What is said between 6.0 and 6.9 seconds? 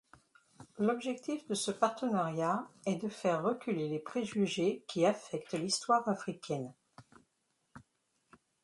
africaine.